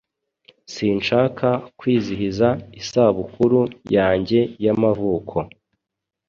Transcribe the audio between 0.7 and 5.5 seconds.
Sinshaka kwizihiza isabukuru yanjye y'amavuko.